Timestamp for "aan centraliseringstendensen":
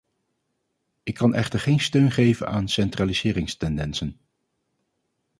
2.47-4.17